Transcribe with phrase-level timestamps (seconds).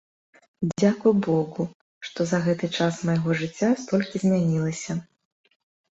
[0.79, 1.65] Дзякуй богу,
[2.09, 5.01] што за гэты час майго жыцця столькі змянілася.